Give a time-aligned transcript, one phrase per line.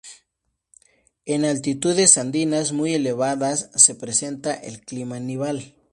[1.25, 5.75] En altitudes andinas muy elevadas se presenta el clima nival.